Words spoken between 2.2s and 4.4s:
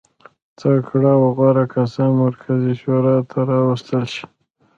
مرکزي شورا ته راوستل شي.